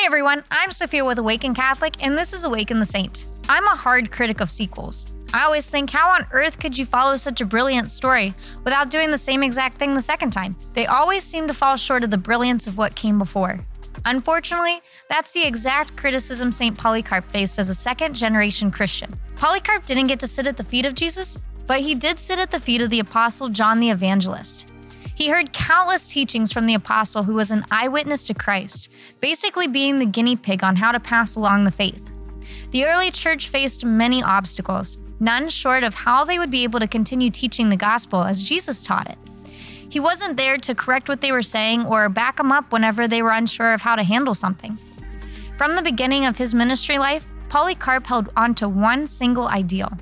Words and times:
Hey 0.00 0.06
everyone, 0.06 0.44
I'm 0.50 0.72
Sophia 0.72 1.04
with 1.04 1.18
Awaken 1.18 1.52
Catholic, 1.52 2.02
and 2.02 2.16
this 2.16 2.32
is 2.32 2.44
Awaken 2.44 2.78
the 2.78 2.86
Saint. 2.86 3.26
I'm 3.50 3.66
a 3.66 3.76
hard 3.76 4.10
critic 4.10 4.40
of 4.40 4.48
sequels. 4.48 5.04
I 5.34 5.44
always 5.44 5.68
think, 5.68 5.90
how 5.90 6.08
on 6.12 6.24
earth 6.30 6.58
could 6.58 6.78
you 6.78 6.86
follow 6.86 7.16
such 7.16 7.42
a 7.42 7.44
brilliant 7.44 7.90
story 7.90 8.34
without 8.64 8.90
doing 8.90 9.10
the 9.10 9.18
same 9.18 9.42
exact 9.42 9.76
thing 9.76 9.92
the 9.92 10.00
second 10.00 10.30
time? 10.30 10.56
They 10.72 10.86
always 10.86 11.22
seem 11.22 11.46
to 11.48 11.52
fall 11.52 11.76
short 11.76 12.02
of 12.02 12.08
the 12.08 12.16
brilliance 12.16 12.66
of 12.66 12.78
what 12.78 12.96
came 12.96 13.18
before. 13.18 13.58
Unfortunately, 14.06 14.80
that's 15.10 15.34
the 15.34 15.46
exact 15.46 15.98
criticism 15.98 16.50
St. 16.50 16.78
Polycarp 16.78 17.30
faced 17.30 17.58
as 17.58 17.68
a 17.68 17.74
second 17.74 18.14
generation 18.14 18.70
Christian. 18.70 19.12
Polycarp 19.36 19.84
didn't 19.84 20.06
get 20.06 20.20
to 20.20 20.26
sit 20.26 20.46
at 20.46 20.56
the 20.56 20.64
feet 20.64 20.86
of 20.86 20.94
Jesus, 20.94 21.38
but 21.66 21.80
he 21.80 21.94
did 21.94 22.18
sit 22.18 22.38
at 22.38 22.50
the 22.50 22.58
feet 22.58 22.80
of 22.80 22.88
the 22.88 23.00
Apostle 23.00 23.48
John 23.48 23.80
the 23.80 23.90
Evangelist. 23.90 24.72
He 25.20 25.28
heard 25.28 25.52
countless 25.52 26.08
teachings 26.08 26.50
from 26.50 26.64
the 26.64 26.72
apostle 26.72 27.24
who 27.24 27.34
was 27.34 27.50
an 27.50 27.66
eyewitness 27.70 28.26
to 28.28 28.32
Christ, 28.32 28.90
basically 29.20 29.66
being 29.66 29.98
the 29.98 30.06
guinea 30.06 30.34
pig 30.34 30.64
on 30.64 30.76
how 30.76 30.92
to 30.92 30.98
pass 30.98 31.36
along 31.36 31.64
the 31.64 31.70
faith. 31.70 32.10
The 32.70 32.86
early 32.86 33.10
church 33.10 33.48
faced 33.48 33.84
many 33.84 34.22
obstacles, 34.22 34.98
none 35.20 35.50
short 35.50 35.84
of 35.84 35.92
how 35.92 36.24
they 36.24 36.38
would 36.38 36.50
be 36.50 36.62
able 36.62 36.80
to 36.80 36.88
continue 36.88 37.28
teaching 37.28 37.68
the 37.68 37.76
gospel 37.76 38.24
as 38.24 38.42
Jesus 38.42 38.82
taught 38.82 39.10
it. 39.10 39.18
He 39.90 40.00
wasn't 40.00 40.38
there 40.38 40.56
to 40.56 40.74
correct 40.74 41.06
what 41.06 41.20
they 41.20 41.32
were 41.32 41.42
saying 41.42 41.84
or 41.84 42.08
back 42.08 42.38
them 42.38 42.50
up 42.50 42.72
whenever 42.72 43.06
they 43.06 43.20
were 43.20 43.32
unsure 43.32 43.74
of 43.74 43.82
how 43.82 43.96
to 43.96 44.02
handle 44.02 44.34
something. 44.34 44.78
From 45.58 45.76
the 45.76 45.82
beginning 45.82 46.24
of 46.24 46.38
his 46.38 46.54
ministry 46.54 46.96
life, 46.96 47.30
Polycarp 47.50 48.06
held 48.06 48.30
on 48.38 48.54
to 48.54 48.70
one 48.70 49.06
single 49.06 49.48
ideal. 49.48 49.92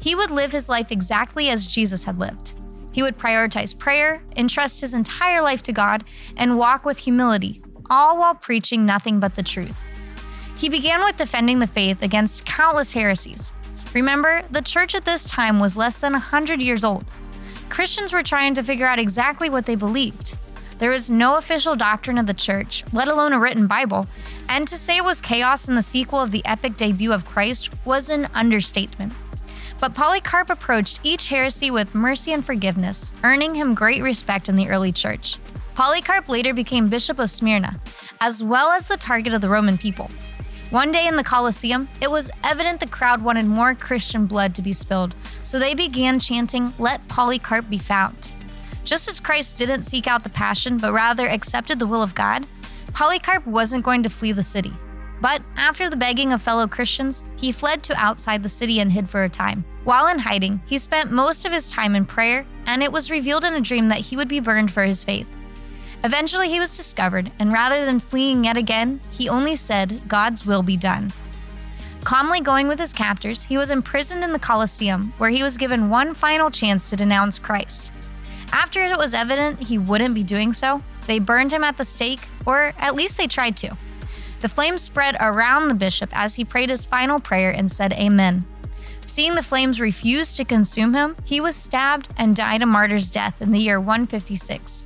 He 0.00 0.14
would 0.14 0.30
live 0.30 0.52
his 0.52 0.68
life 0.68 0.92
exactly 0.92 1.48
as 1.48 1.66
Jesus 1.66 2.04
had 2.04 2.20
lived. 2.20 2.54
He 2.92 3.02
would 3.02 3.18
prioritize 3.18 3.76
prayer, 3.76 4.22
entrust 4.36 4.80
his 4.80 4.94
entire 4.94 5.42
life 5.42 5.62
to 5.64 5.72
God, 5.72 6.04
and 6.36 6.58
walk 6.58 6.84
with 6.84 6.98
humility, 6.98 7.62
all 7.88 8.18
while 8.18 8.34
preaching 8.34 8.84
nothing 8.84 9.20
but 9.20 9.34
the 9.34 9.42
truth. 9.42 9.78
He 10.56 10.68
began 10.68 11.02
with 11.04 11.16
defending 11.16 11.58
the 11.58 11.66
faith 11.66 12.02
against 12.02 12.44
countless 12.44 12.92
heresies. 12.92 13.52
Remember, 13.94 14.42
the 14.50 14.62
church 14.62 14.94
at 14.94 15.04
this 15.04 15.28
time 15.28 15.58
was 15.58 15.76
less 15.76 16.00
than 16.00 16.12
100 16.12 16.60
years 16.60 16.84
old. 16.84 17.04
Christians 17.68 18.12
were 18.12 18.22
trying 18.22 18.54
to 18.54 18.62
figure 18.62 18.86
out 18.86 18.98
exactly 18.98 19.48
what 19.48 19.66
they 19.66 19.76
believed. 19.76 20.36
There 20.78 20.90
was 20.90 21.10
no 21.10 21.36
official 21.36 21.76
doctrine 21.76 22.18
of 22.18 22.26
the 22.26 22.34
church, 22.34 22.84
let 22.92 23.08
alone 23.08 23.32
a 23.32 23.38
written 23.38 23.66
Bible, 23.66 24.06
and 24.48 24.66
to 24.66 24.76
say 24.76 24.96
it 24.96 25.04
was 25.04 25.20
chaos 25.20 25.68
in 25.68 25.74
the 25.74 25.82
sequel 25.82 26.20
of 26.20 26.30
the 26.30 26.44
epic 26.44 26.76
debut 26.76 27.12
of 27.12 27.26
Christ 27.26 27.70
was 27.84 28.10
an 28.10 28.28
understatement. 28.34 29.12
But 29.80 29.94
Polycarp 29.94 30.50
approached 30.50 31.00
each 31.02 31.28
heresy 31.28 31.70
with 31.70 31.94
mercy 31.94 32.34
and 32.34 32.44
forgiveness, 32.44 33.14
earning 33.24 33.54
him 33.54 33.74
great 33.74 34.02
respect 34.02 34.50
in 34.50 34.56
the 34.56 34.68
early 34.68 34.92
church. 34.92 35.38
Polycarp 35.74 36.28
later 36.28 36.52
became 36.52 36.90
Bishop 36.90 37.18
of 37.18 37.30
Smyrna, 37.30 37.80
as 38.20 38.44
well 38.44 38.68
as 38.68 38.88
the 38.88 38.98
target 38.98 39.32
of 39.32 39.40
the 39.40 39.48
Roman 39.48 39.78
people. 39.78 40.10
One 40.68 40.92
day 40.92 41.06
in 41.06 41.16
the 41.16 41.24
Colosseum, 41.24 41.88
it 42.02 42.10
was 42.10 42.30
evident 42.44 42.78
the 42.78 42.86
crowd 42.86 43.22
wanted 43.22 43.46
more 43.46 43.74
Christian 43.74 44.26
blood 44.26 44.54
to 44.54 44.62
be 44.62 44.74
spilled, 44.74 45.14
so 45.42 45.58
they 45.58 45.74
began 45.74 46.20
chanting, 46.20 46.74
Let 46.78 47.08
Polycarp 47.08 47.70
be 47.70 47.78
found. 47.78 48.32
Just 48.84 49.08
as 49.08 49.18
Christ 49.18 49.58
didn't 49.58 49.84
seek 49.84 50.06
out 50.06 50.24
the 50.24 50.30
passion, 50.30 50.76
but 50.76 50.92
rather 50.92 51.26
accepted 51.26 51.78
the 51.78 51.86
will 51.86 52.02
of 52.02 52.14
God, 52.14 52.46
Polycarp 52.92 53.46
wasn't 53.46 53.84
going 53.84 54.02
to 54.02 54.10
flee 54.10 54.32
the 54.32 54.42
city. 54.42 54.72
But 55.20 55.42
after 55.56 55.90
the 55.90 55.96
begging 55.96 56.32
of 56.32 56.40
fellow 56.40 56.66
Christians, 56.66 57.22
he 57.36 57.52
fled 57.52 57.82
to 57.84 57.96
outside 57.96 58.42
the 58.42 58.48
city 58.48 58.80
and 58.80 58.90
hid 58.90 59.08
for 59.08 59.24
a 59.24 59.28
time. 59.28 59.64
While 59.84 60.08
in 60.08 60.18
hiding, 60.18 60.62
he 60.66 60.78
spent 60.78 61.12
most 61.12 61.44
of 61.44 61.52
his 61.52 61.70
time 61.70 61.94
in 61.94 62.06
prayer, 62.06 62.46
and 62.66 62.82
it 62.82 62.92
was 62.92 63.10
revealed 63.10 63.44
in 63.44 63.54
a 63.54 63.60
dream 63.60 63.88
that 63.88 63.98
he 64.00 64.16
would 64.16 64.28
be 64.28 64.40
burned 64.40 64.70
for 64.70 64.82
his 64.82 65.04
faith. 65.04 65.26
Eventually, 66.02 66.48
he 66.48 66.60
was 66.60 66.76
discovered, 66.76 67.30
and 67.38 67.52
rather 67.52 67.84
than 67.84 68.00
fleeing 68.00 68.44
yet 68.44 68.56
again, 68.56 69.00
he 69.10 69.28
only 69.28 69.56
said, 69.56 70.00
God's 70.08 70.46
will 70.46 70.62
be 70.62 70.76
done. 70.76 71.12
Calmly 72.04 72.40
going 72.40 72.66
with 72.66 72.78
his 72.78 72.94
captors, 72.94 73.44
he 73.44 73.58
was 73.58 73.70
imprisoned 73.70 74.24
in 74.24 74.32
the 74.32 74.38
Colosseum, 74.38 75.12
where 75.18 75.28
he 75.28 75.42
was 75.42 75.58
given 75.58 75.90
one 75.90 76.14
final 76.14 76.50
chance 76.50 76.88
to 76.88 76.96
denounce 76.96 77.38
Christ. 77.38 77.92
After 78.52 78.82
it 78.82 78.96
was 78.96 79.12
evident 79.12 79.60
he 79.60 79.76
wouldn't 79.76 80.14
be 80.14 80.22
doing 80.22 80.54
so, 80.54 80.82
they 81.06 81.18
burned 81.18 81.52
him 81.52 81.62
at 81.62 81.76
the 81.76 81.84
stake, 81.84 82.20
or 82.46 82.72
at 82.78 82.94
least 82.94 83.18
they 83.18 83.26
tried 83.26 83.56
to. 83.58 83.76
The 84.40 84.48
flames 84.48 84.80
spread 84.82 85.16
around 85.20 85.68
the 85.68 85.74
bishop 85.74 86.10
as 86.12 86.36
he 86.36 86.44
prayed 86.44 86.70
his 86.70 86.86
final 86.86 87.20
prayer 87.20 87.50
and 87.50 87.70
said, 87.70 87.92
Amen. 87.92 88.44
Seeing 89.04 89.34
the 89.34 89.42
flames 89.42 89.80
refuse 89.80 90.34
to 90.34 90.44
consume 90.44 90.94
him, 90.94 91.16
he 91.24 91.40
was 91.40 91.56
stabbed 91.56 92.08
and 92.16 92.36
died 92.36 92.62
a 92.62 92.66
martyr's 92.66 93.10
death 93.10 93.42
in 93.42 93.50
the 93.50 93.58
year 93.58 93.78
156. 93.78 94.84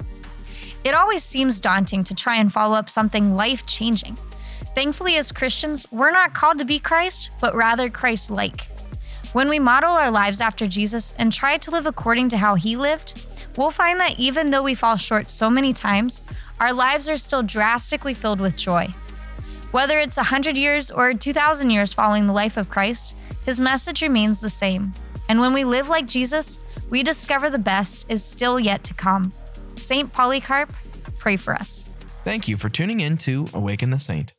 It 0.82 0.94
always 0.94 1.22
seems 1.22 1.60
daunting 1.60 2.04
to 2.04 2.14
try 2.14 2.36
and 2.36 2.52
follow 2.52 2.74
up 2.74 2.90
something 2.90 3.36
life 3.36 3.64
changing. 3.64 4.18
Thankfully, 4.74 5.16
as 5.16 5.30
Christians, 5.30 5.86
we're 5.92 6.10
not 6.10 6.34
called 6.34 6.58
to 6.58 6.64
be 6.64 6.78
Christ, 6.78 7.30
but 7.40 7.54
rather 7.54 7.88
Christ 7.88 8.30
like. 8.30 8.66
When 9.34 9.48
we 9.48 9.58
model 9.58 9.90
our 9.90 10.10
lives 10.10 10.40
after 10.40 10.66
Jesus 10.66 11.12
and 11.18 11.32
try 11.32 11.58
to 11.58 11.70
live 11.70 11.86
according 11.86 12.28
to 12.30 12.38
how 12.38 12.54
he 12.54 12.76
lived, 12.76 13.24
we'll 13.56 13.70
find 13.70 14.00
that 14.00 14.18
even 14.18 14.50
though 14.50 14.62
we 14.62 14.74
fall 14.74 14.96
short 14.96 15.30
so 15.30 15.48
many 15.48 15.72
times, 15.72 16.22
our 16.60 16.72
lives 16.72 17.08
are 17.08 17.16
still 17.16 17.42
drastically 17.42 18.14
filled 18.14 18.40
with 18.40 18.56
joy. 18.56 18.88
Whether 19.74 19.98
it's 19.98 20.16
100 20.16 20.56
years 20.56 20.92
or 20.92 21.12
2,000 21.12 21.68
years 21.68 21.92
following 21.92 22.28
the 22.28 22.32
life 22.32 22.56
of 22.56 22.68
Christ, 22.68 23.18
his 23.44 23.58
message 23.58 24.02
remains 24.02 24.40
the 24.40 24.48
same. 24.48 24.92
And 25.28 25.40
when 25.40 25.52
we 25.52 25.64
live 25.64 25.88
like 25.88 26.06
Jesus, 26.06 26.60
we 26.90 27.02
discover 27.02 27.50
the 27.50 27.58
best 27.58 28.06
is 28.08 28.24
still 28.24 28.60
yet 28.60 28.84
to 28.84 28.94
come. 28.94 29.32
St. 29.74 30.12
Polycarp, 30.12 30.72
pray 31.18 31.36
for 31.36 31.54
us. 31.54 31.84
Thank 32.22 32.46
you 32.46 32.56
for 32.56 32.68
tuning 32.68 33.00
in 33.00 33.16
to 33.26 33.48
Awaken 33.52 33.90
the 33.90 33.98
Saint. 33.98 34.34